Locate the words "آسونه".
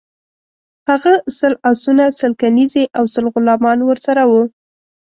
1.71-2.05